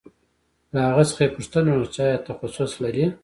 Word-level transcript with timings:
له 0.73 0.79
هغه 0.87 1.03
څخه 1.09 1.21
یې 1.23 1.33
پوښتنه 1.37 1.69
وکړه 1.73 1.91
چې 1.93 1.99
آیا 2.07 2.17
تخصص 2.29 2.71
لرې 2.83 3.05